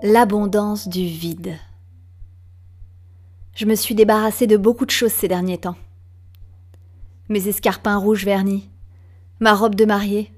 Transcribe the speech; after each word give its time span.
L'abondance 0.00 0.86
du 0.86 1.04
vide. 1.06 1.58
Je 3.56 3.66
me 3.66 3.74
suis 3.74 3.96
débarrassée 3.96 4.46
de 4.46 4.56
beaucoup 4.56 4.86
de 4.86 4.92
choses 4.92 5.10
ces 5.10 5.26
derniers 5.26 5.58
temps. 5.58 5.74
Mes 7.28 7.48
escarpins 7.48 7.96
rouges 7.96 8.24
vernis, 8.24 8.70
ma 9.40 9.54
robe 9.54 9.74
de 9.74 9.84
mariée, 9.84 10.32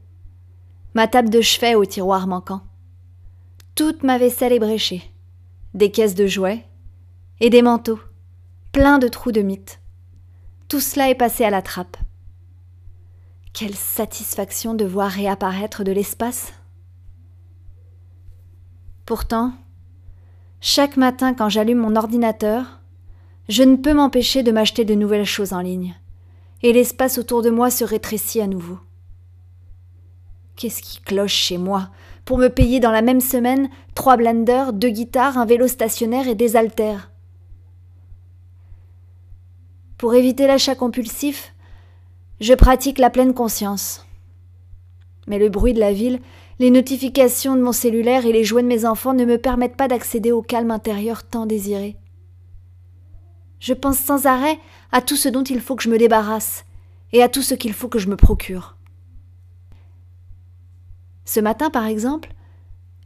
ma 0.94 1.08
table 1.08 1.28
de 1.28 1.42
chevet 1.42 1.74
au 1.74 1.84
tiroir 1.84 2.26
manquant. 2.26 2.62
Toute 3.74 4.02
ma 4.02 4.16
vaisselle 4.16 4.54
est 4.54 4.58
bréchée, 4.58 5.02
des 5.74 5.90
caisses 5.90 6.14
de 6.14 6.26
jouets 6.26 6.64
et 7.40 7.50
des 7.50 7.60
manteaux, 7.60 8.00
pleins 8.72 8.98
de 8.98 9.08
trous 9.08 9.32
de 9.32 9.42
mythes. 9.42 9.78
Tout 10.68 10.80
cela 10.80 11.10
est 11.10 11.14
passé 11.14 11.44
à 11.44 11.50
la 11.50 11.60
trappe. 11.60 11.98
Quelle 13.52 13.76
satisfaction 13.76 14.72
de 14.72 14.86
voir 14.86 15.10
réapparaître 15.10 15.84
de 15.84 15.92
l'espace. 15.92 16.54
Pourtant, 19.10 19.50
chaque 20.60 20.96
matin 20.96 21.34
quand 21.34 21.48
j'allume 21.48 21.78
mon 21.78 21.96
ordinateur, 21.96 22.78
je 23.48 23.64
ne 23.64 23.74
peux 23.74 23.92
m'empêcher 23.92 24.44
de 24.44 24.52
m'acheter 24.52 24.84
de 24.84 24.94
nouvelles 24.94 25.24
choses 25.24 25.52
en 25.52 25.58
ligne, 25.58 25.96
et 26.62 26.72
l'espace 26.72 27.18
autour 27.18 27.42
de 27.42 27.50
moi 27.50 27.70
se 27.70 27.82
rétrécit 27.82 28.40
à 28.40 28.46
nouveau. 28.46 28.78
Qu'est-ce 30.54 30.80
qui 30.80 31.00
cloche 31.00 31.34
chez 31.34 31.58
moi? 31.58 31.90
Pour 32.24 32.38
me 32.38 32.46
payer 32.46 32.78
dans 32.78 32.92
la 32.92 33.02
même 33.02 33.20
semaine 33.20 33.68
trois 33.96 34.16
blenders, 34.16 34.72
deux 34.72 34.90
guitares, 34.90 35.38
un 35.38 35.44
vélo 35.44 35.66
stationnaire 35.66 36.28
et 36.28 36.36
des 36.36 36.54
haltères 36.54 37.10
Pour 39.98 40.14
éviter 40.14 40.46
l'achat 40.46 40.76
compulsif, 40.76 41.52
je 42.40 42.54
pratique 42.54 43.00
la 43.00 43.10
pleine 43.10 43.34
conscience. 43.34 44.06
Mais 45.26 45.40
le 45.40 45.48
bruit 45.48 45.74
de 45.74 45.80
la 45.80 45.92
ville, 45.92 46.20
les 46.60 46.70
notifications 46.70 47.56
de 47.56 47.62
mon 47.62 47.72
cellulaire 47.72 48.26
et 48.26 48.32
les 48.32 48.44
jouets 48.44 48.62
de 48.62 48.68
mes 48.68 48.84
enfants 48.84 49.14
ne 49.14 49.24
me 49.24 49.38
permettent 49.38 49.78
pas 49.78 49.88
d'accéder 49.88 50.30
au 50.30 50.42
calme 50.42 50.70
intérieur 50.70 51.24
tant 51.24 51.46
désiré. 51.46 51.96
Je 53.60 53.72
pense 53.72 53.96
sans 53.96 54.26
arrêt 54.26 54.58
à 54.92 55.00
tout 55.00 55.16
ce 55.16 55.30
dont 55.30 55.42
il 55.42 55.62
faut 55.62 55.74
que 55.74 55.82
je 55.82 55.88
me 55.88 55.96
débarrasse 55.96 56.66
et 57.12 57.22
à 57.22 57.30
tout 57.30 57.40
ce 57.40 57.54
qu'il 57.54 57.72
faut 57.72 57.88
que 57.88 57.98
je 57.98 58.08
me 58.08 58.16
procure. 58.16 58.76
Ce 61.24 61.40
matin, 61.40 61.70
par 61.70 61.86
exemple, 61.86 62.34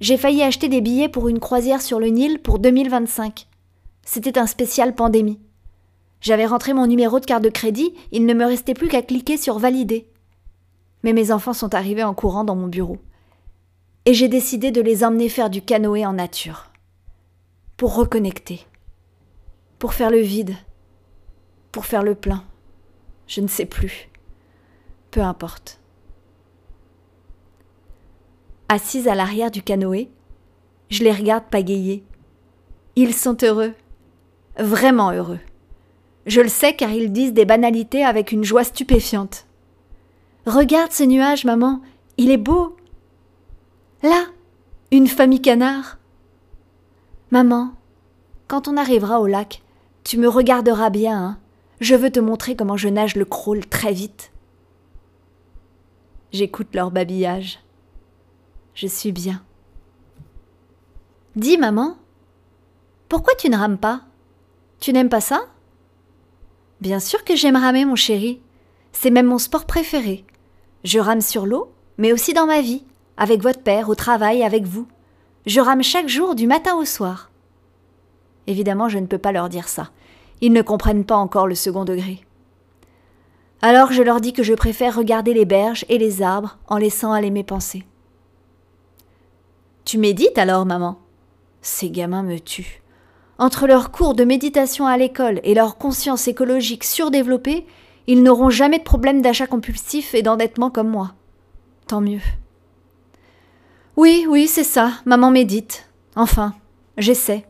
j'ai 0.01 0.17
failli 0.17 0.43
acheter 0.43 0.69
des 0.69 0.81
billets 0.81 1.09
pour 1.09 1.29
une 1.29 1.39
croisière 1.39 1.81
sur 1.81 2.01
le 2.01 2.09
Nil 2.09 2.41
pour 2.41 2.59
2025. 2.59 3.47
C'était 4.05 4.37
un 4.37 4.49
spécial 4.49 4.97
pandémie. 4.97 5.39
J'avais 6.21 6.47
rentré 6.47 6.73
mon 6.73 6.89
numéro 6.89 7.21
de 7.21 7.25
carte 7.25 7.45
de 7.45 7.51
crédit, 7.51 7.95
il 8.11 8.27
ne 8.27 8.35
me 8.35 8.47
restait 8.47 8.75
plus 8.75 8.89
qu'à 8.89 9.03
cliquer 9.03 9.37
sur 9.37 9.61
Valider. 9.61 10.09
Mais 11.05 11.13
mes 11.13 11.31
enfants 11.31 11.53
sont 11.53 11.73
arrivés 11.73 12.03
en 12.03 12.15
courant 12.15 12.43
dans 12.43 12.57
mon 12.57 12.67
bureau. 12.67 12.99
Et 14.07 14.15
j'ai 14.15 14.29
décidé 14.29 14.71
de 14.71 14.83
les 14.83 15.03
emmener 15.03 15.29
faire 15.29 15.51
du 15.51 15.63
canoë 15.63 16.05
en 16.05 16.13
nature. 16.13 16.71
Pour 17.77 17.95
reconnecter. 17.95 18.61
Pour 19.79 19.95
faire 19.95 20.11
le 20.11 20.21
vide. 20.21 20.55
Pour 21.73 21.87
faire 21.87 22.03
le 22.03 22.15
plein. 22.15 22.45
Je 23.27 23.41
ne 23.41 23.49
sais 23.49 23.67
plus. 23.67 24.11
Peu 25.11 25.23
importe. 25.23 25.81
Assise 28.69 29.09
à 29.09 29.15
l'arrière 29.15 29.51
du 29.51 29.63
canoë, 29.63 30.09
je 30.91 31.05
les 31.05 31.13
regarde 31.13 31.45
pagayer. 31.51 32.05
Ils 32.97 33.15
sont 33.15 33.37
heureux. 33.43 33.75
Vraiment 34.59 35.13
heureux. 35.13 35.41
Je 36.27 36.41
le 36.41 36.49
sais 36.49 36.75
car 36.75 36.91
ils 36.91 37.13
disent 37.13 37.33
des 37.33 37.45
banalités 37.45 38.05
avec 38.05 38.33
une 38.33 38.45
joie 38.45 38.65
stupéfiante. 38.65 39.47
Regarde 40.47 40.93
ce 40.93 41.05
nuage, 41.05 41.45
maman, 41.45 41.81
il 42.17 42.31
est 42.31 42.37
beau. 42.39 42.77
Là, 44.05 44.27
une 44.91 45.07
famille 45.07 45.41
canard. 45.41 45.97
Maman, 47.31 47.73
quand 48.49 48.69
on 48.69 48.77
arrivera 48.77 49.19
au 49.19 49.27
lac, 49.27 49.63
tu 50.05 50.19
me 50.19 50.29
regarderas 50.29 50.91
bien, 50.91 51.19
hein. 51.19 51.39
Je 51.81 51.95
veux 51.95 52.11
te 52.11 52.21
montrer 52.21 52.55
comment 52.55 52.77
je 52.77 52.91
nage 52.91 53.17
le 53.17 53.25
crawl 53.25 53.65
très 53.65 53.95
vite. 53.95 54.31
J'écoute 56.33 56.75
leur 56.75 56.91
babillage. 56.91 57.61
Je 58.75 58.87
suis 58.87 59.11
bien. 59.11 59.43
Dis, 61.35 61.57
maman, 61.57 61.97
pourquoi 63.09 63.35
tu 63.37 63.49
ne 63.49 63.57
rames 63.57 63.79
pas? 63.79 64.03
Tu 64.81 64.93
n'aimes 64.93 65.09
pas 65.09 65.23
ça? 65.23 65.47
Bien 66.83 67.01
sûr 67.01 67.25
que 67.25 67.37
j'aime 67.37 67.57
ramer, 67.57 67.87
mon 67.87 67.97
chéri. 67.97 68.43
C'est 68.93 69.09
même 69.09 69.29
mon 69.29 69.39
sport 69.39 69.65
préféré. 69.65 70.27
Je 70.85 70.99
rame 70.99 71.23
sur 71.23 71.47
l'eau, 71.47 71.73
mais 71.97 72.13
aussi 72.13 72.35
dans 72.35 72.45
ma 72.45 72.61
vie, 72.61 72.85
avec 73.17 73.43
votre 73.43 73.61
père, 73.61 73.89
au 73.89 73.95
travail, 73.95 74.43
avec 74.43 74.65
vous. 74.65 74.87
Je 75.47 75.61
rame 75.61 75.83
chaque 75.83 76.09
jour, 76.09 76.35
du 76.35 76.47
matin 76.47 76.77
au 76.77 76.85
soir. 76.85 77.31
Évidemment, 78.47 78.89
je 78.89 78.99
ne 78.99 79.07
peux 79.07 79.19
pas 79.19 79.33
leur 79.33 79.49
dire 79.49 79.69
ça. 79.69 79.91
Ils 80.41 80.53
ne 80.53 80.63
comprennent 80.63 81.05
pas 81.05 81.17
encore 81.17 81.47
le 81.47 81.55
second 81.55 81.85
degré. 81.85 82.25
Alors 83.63 83.93
je 83.93 84.03
leur 84.03 84.21
dis 84.21 84.35
que 84.35 84.43
je 84.43 84.53
préfère 84.53 84.97
regarder 84.97 85.33
les 85.33 85.47
berges 85.47 85.87
et 85.89 85.97
les 85.97 86.21
arbres 86.21 86.59
en 86.69 86.77
laissant 86.77 87.13
aller 87.13 87.31
mes 87.31 87.45
pensées. 87.45 87.87
Tu 89.85 89.97
médites 89.97 90.37
alors, 90.37 90.67
maman? 90.67 90.99
Ces 91.63 91.91
gamins 91.91 92.23
me 92.23 92.39
tuent. 92.39 92.83
Entre 93.39 93.67
leurs 93.67 93.91
cours 93.91 94.15
de 94.15 94.25
méditation 94.25 94.87
à 94.87 94.97
l'école 94.97 95.41
et 95.45 95.55
leur 95.55 95.79
conscience 95.79 96.29
écologique 96.29 96.85
surdéveloppée, 96.85 97.67
ils 98.07 98.23
n'auront 98.23 98.51
jamais 98.51 98.79
de 98.79 98.85
problème 98.85 99.23
d'achat 99.23 99.47
compulsif 99.47 100.15
et 100.15 100.23
d'endettement 100.23 100.71
comme 100.71 100.91
moi. 100.91 101.13
Tant 101.87 102.01
mieux. 102.01 102.21
Oui, 103.97 104.27
oui, 104.29 104.49
c'est 104.49 104.65
ça, 104.65 104.93
maman 105.05 105.31
médite. 105.31 105.89
Enfin, 106.17 106.55
j'essaie. 106.99 107.47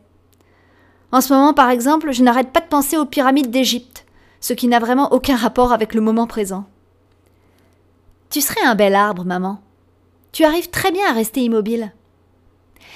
En 1.11 1.21
ce 1.21 1.33
moment, 1.33 1.53
par 1.53 1.69
exemple, 1.69 2.11
je 2.11 2.21
n'arrête 2.21 2.51
pas 2.51 2.61
de 2.61 2.67
penser 2.67 2.97
aux 2.97 3.05
pyramides 3.05 3.49
d'Égypte, 3.49 4.05
ce 4.39 4.53
qui 4.53 4.67
n'a 4.67 4.79
vraiment 4.79 5.11
aucun 5.11 5.35
rapport 5.35 5.73
avec 5.73 5.95
le 5.95 6.01
moment 6.01 6.27
présent. 6.27 6.65
Tu 8.29 8.41
serais 8.41 8.63
un 8.63 8.75
bel 8.75 8.93
arbre, 8.93 9.25
maman. 9.25 9.59
Tu 10.33 10.43
arrives 10.43 10.69
très 10.69 10.91
bien 10.91 11.09
à 11.09 11.13
rester 11.13 11.41
immobile. 11.41 11.93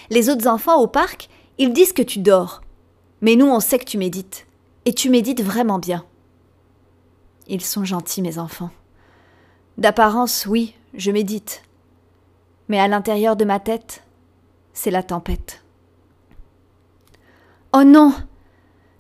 Les 0.10 0.30
autres 0.30 0.48
enfants 0.48 0.80
au 0.80 0.88
parc, 0.88 1.30
ils 1.58 1.74
disent 1.74 1.94
que 1.94 2.02
tu 2.02 2.20
dors, 2.20 2.62
mais 3.22 3.36
nous, 3.36 3.48
on 3.48 3.60
sait 3.60 3.80
que 3.80 3.86
tu 3.86 3.98
médites. 3.98 4.46
Et 4.86 4.94
tu 4.94 5.10
médites 5.10 5.42
vraiment 5.42 5.80
bien. 5.80 6.06
Ils 7.48 7.64
sont 7.64 7.84
gentils, 7.84 8.22
mes 8.22 8.38
enfants. 8.38 8.70
D'apparence, 9.78 10.46
oui, 10.46 10.76
je 10.94 11.12
médite. 11.12 11.64
Mais 12.70 12.80
à 12.80 12.88
l'intérieur 12.88 13.36
de 13.36 13.46
ma 13.46 13.60
tête, 13.60 14.04
c'est 14.74 14.92
la 14.92 15.04
tempête. 15.04 15.64
Oh 17.74 17.84
non 17.84 18.14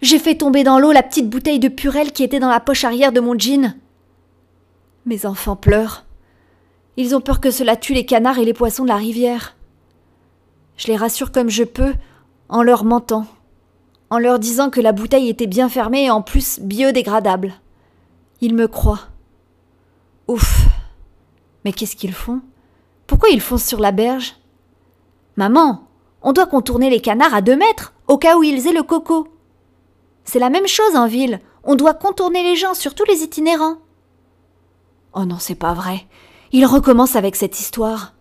J'ai 0.02 0.19
fait 0.19 0.35
tomber 0.35 0.63
dans 0.63 0.80
l'eau 0.80 0.91
la 0.91 1.03
petite 1.03 1.30
bouteille 1.30 1.59
de 1.59 1.69
purelle 1.69 2.12
qui 2.12 2.24
était 2.24 2.40
dans 2.40 2.50
la 2.50 2.59
poche 2.59 2.84
arrière 2.84 3.12
de 3.12 3.22
mon 3.22 3.38
jean. 3.38 3.75
Mes 5.06 5.25
enfants 5.25 5.56
pleurent. 5.56 6.06
Ils 6.97 7.16
ont 7.16 7.22
peur 7.22 7.40
que 7.40 7.52
cela 7.52 7.78
tue 7.78 7.94
les 7.94 8.06
canards 8.06 8.40
et 8.40 8.46
les 8.46 8.53
poissons 8.53 8.84
de 8.84 8.90
la 8.90 8.97
rivière. 8.97 9.56
Je 10.75 10.88
les 10.88 10.97
rassure 10.97 11.31
comme 11.31 11.50
je 11.50 11.63
peux 11.63 11.94
en 12.50 12.62
leur 12.62 12.84
mentant 12.84 13.25
en 14.09 14.18
leur 14.18 14.40
disant 14.40 14.69
que 14.69 14.81
la 14.81 14.91
bouteille 14.91 15.30
était 15.30 15.47
bien 15.47 15.69
fermée 15.69 16.06
et 16.06 16.12
en 16.12 16.22
plus 16.22 16.59
biodégradable. 16.59 17.53
Ils 18.41 18.56
me 18.56 18.68
croient. 18.68 19.07
Ouf. 20.28 20.68
Mais 21.63 21.74
qu'est-ce 21.74 21.96
qu'ils 21.96 22.13
font? 22.13 22.41
Pourquoi 23.09 23.30
ils 23.30 23.42
foncent 23.42 23.66
sur 23.66 23.80
la 23.80 23.92
berge? 23.92 24.36
Maman, 25.36 25.88
on 26.22 26.31
doit 26.31 26.46
contourner 26.46 26.92
les 26.92 27.02
canards 27.02 27.34
à 27.34 27.42
deux 27.42 27.56
mètres, 27.56 27.96
au 28.08 28.20
cas 28.20 28.38
où 28.38 28.44
ils 28.44 28.68
aient 28.68 28.72
le 28.72 28.84
coco. 28.84 29.28
C'est 30.25 30.38
la 30.38 30.51
même 30.51 30.68
chose 30.68 30.95
en 30.95 31.07
ville. 31.07 31.39
On 31.63 31.74
doit 31.74 31.95
contourner 31.95 32.44
les 32.44 32.56
gens, 32.56 32.75
surtout 32.75 33.04
les 33.06 33.24
itinérants. 33.24 33.78
Oh 35.16 35.25
non, 35.25 35.38
c'est 35.39 35.56
pas 35.56 35.74
vrai. 35.74 36.06
Il 36.51 36.68
recommence 36.68 37.16
avec 37.16 37.36
cette 37.36 37.60
histoire. 37.60 38.13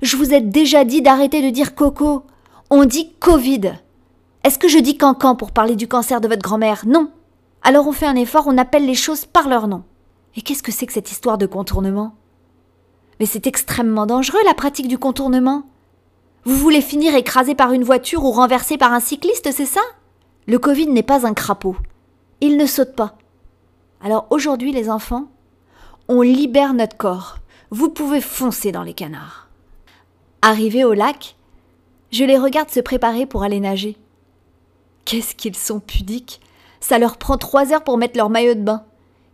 Je 0.00 0.16
vous 0.16 0.32
ai 0.32 0.40
déjà 0.40 0.84
dit 0.84 1.02
d'arrêter 1.02 1.42
de 1.42 1.50
dire 1.50 1.74
coco. 1.74 2.22
On 2.70 2.84
dit 2.84 3.12
Covid. 3.18 3.72
Est-ce 4.44 4.60
que 4.60 4.68
je 4.68 4.78
dis 4.78 4.96
cancan 4.96 5.34
pour 5.34 5.50
parler 5.50 5.74
du 5.74 5.88
cancer 5.88 6.20
de 6.20 6.28
votre 6.28 6.42
grand-mère? 6.42 6.84
Non. 6.86 7.10
Alors 7.62 7.88
on 7.88 7.92
fait 7.92 8.06
un 8.06 8.14
effort, 8.14 8.44
on 8.46 8.58
appelle 8.58 8.86
les 8.86 8.94
choses 8.94 9.26
par 9.26 9.48
leur 9.48 9.66
nom. 9.66 9.82
Et 10.36 10.42
qu'est-ce 10.42 10.62
que 10.62 10.70
c'est 10.70 10.86
que 10.86 10.92
cette 10.92 11.10
histoire 11.10 11.36
de 11.36 11.46
contournement? 11.46 12.14
Mais 13.20 13.26
c'est 13.26 13.46
extrêmement 13.46 14.06
dangereux 14.06 14.40
la 14.46 14.54
pratique 14.54 14.88
du 14.88 14.98
contournement. 14.98 15.64
Vous 16.44 16.56
voulez 16.56 16.80
finir 16.80 17.14
écrasé 17.14 17.54
par 17.54 17.72
une 17.72 17.84
voiture 17.84 18.24
ou 18.24 18.32
renversé 18.32 18.78
par 18.78 18.94
un 18.94 19.00
cycliste, 19.00 19.52
c'est 19.52 19.66
ça? 19.66 19.82
Le 20.46 20.58
Covid 20.58 20.86
n'est 20.86 21.02
pas 21.02 21.26
un 21.26 21.34
crapaud. 21.34 21.76
Il 22.40 22.56
ne 22.56 22.64
saute 22.64 22.96
pas. 22.96 23.18
Alors 24.02 24.26
aujourd'hui, 24.30 24.72
les 24.72 24.88
enfants, 24.88 25.26
on 26.08 26.22
libère 26.22 26.72
notre 26.72 26.96
corps. 26.96 27.36
Vous 27.70 27.90
pouvez 27.90 28.22
foncer 28.22 28.72
dans 28.72 28.82
les 28.82 28.94
canards. 28.94 29.48
Arrivés 30.40 30.84
au 30.84 30.94
lac, 30.94 31.36
je 32.10 32.24
les 32.24 32.38
regarde 32.38 32.70
se 32.70 32.80
préparer 32.80 33.26
pour 33.26 33.42
aller 33.42 33.60
nager. 33.60 33.98
Qu'est-ce 35.04 35.34
qu'ils 35.34 35.56
sont 35.56 35.80
pudiques 35.80 36.40
Ça 36.80 36.98
leur 36.98 37.18
prend 37.18 37.36
trois 37.36 37.74
heures 37.74 37.84
pour 37.84 37.98
mettre 37.98 38.16
leur 38.16 38.30
maillot 38.30 38.54
de 38.54 38.62
bain. 38.62 38.84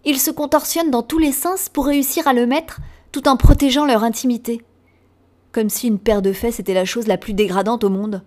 Ils 0.05 0.19
se 0.19 0.33
contorsionnent 0.33 0.91
dans 0.91 1.05
tous 1.05 1.19
les 1.19 1.33
sens 1.33 1.69
pour 1.69 1.87
réussir 1.87 2.27
à 2.27 2.33
le 2.33 2.47
mettre 2.47 2.81
tout 3.12 3.29
en 3.29 3.37
protégeant 3.37 3.87
leur 3.87 4.05
intimité. 4.05 4.62
Comme 5.53 5.70
si 5.70 5.88
une 5.88 5.99
paire 5.99 6.23
de 6.23 6.32
fesses 6.32 6.61
était 6.61 6.75
la 6.75 6.85
chose 6.85 7.06
la 7.06 7.19
plus 7.19 7.35
dégradante 7.35 7.85
au 7.85 7.88
monde. 7.88 8.23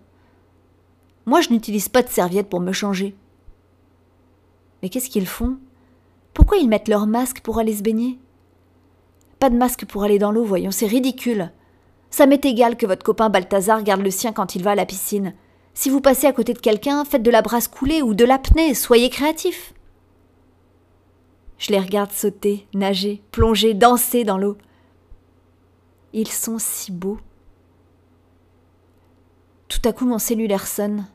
Moi, 1.26 1.42
je 1.42 1.50
n'utilise 1.50 1.90
pas 1.90 2.02
de 2.02 2.10
serviette 2.10 2.50
pour 2.50 2.60
me 2.60 2.72
changer. 2.72 3.16
Mais 4.82 4.90
qu'est-ce 4.90 5.10
qu'ils 5.10 5.28
font? 5.28 5.58
Pourquoi 6.34 6.58
ils 6.58 6.70
mettent 6.70 6.88
leur 6.88 7.06
masque 7.06 7.42
pour 7.42 7.60
aller 7.60 7.76
se 7.76 7.84
baigner? 7.84 8.18
Pas 9.40 9.50
de 9.50 9.58
masque 9.58 9.86
pour 9.86 10.04
aller 10.04 10.20
dans 10.20 10.32
l'eau, 10.32 10.44
voyons, 10.44 10.72
c'est 10.72 10.88
ridicule. 10.88 11.52
Ça 12.10 12.26
m'est 12.26 12.44
égal 12.46 12.78
que 12.78 12.86
votre 12.86 13.06
copain 13.06 13.30
Balthazar 13.30 13.84
garde 13.84 14.02
le 14.02 14.12
sien 14.12 14.34
quand 14.34 14.56
il 14.56 14.64
va 14.64 14.72
à 14.72 14.76
la 14.76 14.86
piscine. 14.86 15.34
Si 15.74 15.90
vous 15.90 16.02
passez 16.02 16.28
à 16.28 16.34
côté 16.34 16.54
de 16.54 16.60
quelqu'un, 16.60 17.06
faites 17.06 17.24
de 17.24 17.32
la 17.32 17.42
brasse 17.42 17.68
coulée 17.68 18.02
ou 18.02 18.14
de 18.14 18.26
l'apnée, 18.26 18.74
soyez 18.74 19.10
créatif. 19.10 19.74
Je 21.58 21.72
les 21.72 21.80
regarde 21.80 22.12
sauter, 22.12 22.68
nager, 22.74 23.22
plonger, 23.32 23.74
danser 23.74 24.24
dans 24.24 24.38
l'eau. 24.38 24.58
Ils 26.14 26.28
sont 26.28 26.58
si 26.58 26.92
beaux. 26.92 27.20
Tout 29.68 29.82
à 29.86 29.94
coup, 29.94 30.06
mon 30.06 30.18
cellulaire 30.18 30.68
sonne. 30.68 31.06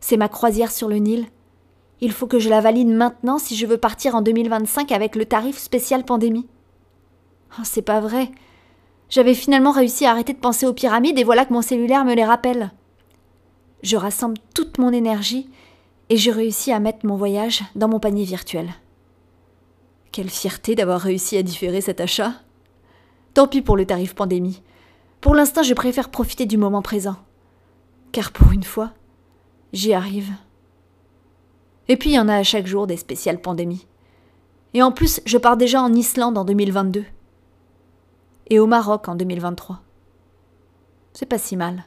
C'est 0.00 0.16
ma 0.16 0.28
croisière 0.28 0.72
sur 0.72 0.88
le 0.88 0.96
Nil. 0.96 1.26
Il 2.00 2.12
faut 2.12 2.26
que 2.26 2.38
je 2.38 2.48
la 2.48 2.60
valide 2.60 2.88
maintenant 2.88 3.38
si 3.38 3.56
je 3.56 3.66
veux 3.66 3.78
partir 3.78 4.14
en 4.14 4.22
2025 4.22 4.92
avec 4.92 5.16
le 5.16 5.24
tarif 5.24 5.58
spécial 5.58 6.04
pandémie. 6.04 6.46
Oh, 7.58 7.62
c'est 7.64 7.82
pas 7.82 8.00
vrai. 8.00 8.30
J'avais 9.08 9.34
finalement 9.34 9.70
réussi 9.70 10.04
à 10.04 10.10
arrêter 10.10 10.32
de 10.32 10.38
penser 10.38 10.66
aux 10.66 10.72
pyramides 10.72 11.18
et 11.18 11.24
voilà 11.24 11.44
que 11.44 11.52
mon 11.52 11.62
cellulaire 11.62 12.04
me 12.04 12.14
les 12.14 12.24
rappelle. 12.24 12.72
Je 13.82 13.96
rassemble 13.96 14.38
toute 14.54 14.78
mon 14.78 14.92
énergie 14.92 15.48
et 16.08 16.16
je 16.16 16.30
réussis 16.30 16.72
à 16.72 16.80
mettre 16.80 17.06
mon 17.06 17.16
voyage 17.16 17.62
dans 17.74 17.88
mon 17.88 18.00
panier 18.00 18.24
virtuel. 18.24 18.74
Quelle 20.12 20.30
fierté 20.30 20.74
d'avoir 20.74 21.00
réussi 21.00 21.36
à 21.36 21.42
différer 21.42 21.80
cet 21.80 22.00
achat. 22.00 22.32
Tant 23.36 23.46
pis 23.46 23.60
pour 23.60 23.76
le 23.76 23.84
tarif 23.84 24.14
pandémie. 24.14 24.62
Pour 25.20 25.34
l'instant, 25.34 25.62
je 25.62 25.74
préfère 25.74 26.08
profiter 26.08 26.46
du 26.46 26.56
moment 26.56 26.80
présent. 26.80 27.16
Car 28.10 28.32
pour 28.32 28.50
une 28.52 28.62
fois, 28.62 28.92
j'y 29.74 29.92
arrive. 29.92 30.30
Et 31.88 31.98
puis 31.98 32.08
il 32.08 32.14
y 32.14 32.18
en 32.18 32.28
a 32.28 32.36
à 32.36 32.42
chaque 32.42 32.66
jour 32.66 32.86
des 32.86 32.96
spéciales 32.96 33.42
pandémies. 33.42 33.86
Et 34.72 34.82
en 34.82 34.90
plus, 34.90 35.20
je 35.26 35.36
pars 35.36 35.58
déjà 35.58 35.82
en 35.82 35.92
Islande 35.92 36.38
en 36.38 36.46
2022 36.46 37.04
et 38.48 38.58
au 38.58 38.66
Maroc 38.66 39.06
en 39.06 39.16
2023. 39.16 39.82
C'est 41.12 41.26
pas 41.26 41.36
si 41.36 41.58
mal. 41.58 41.84